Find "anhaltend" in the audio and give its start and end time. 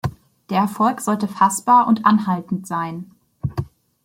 2.07-2.65